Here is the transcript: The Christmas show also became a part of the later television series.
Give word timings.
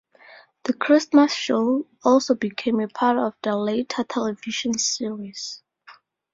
The 0.63 0.73
Christmas 0.73 1.31
show 1.31 1.85
also 2.03 2.33
became 2.33 2.79
a 2.79 2.87
part 2.87 3.19
of 3.19 3.35
the 3.43 3.55
later 3.55 4.03
television 4.03 4.73
series. 4.79 5.61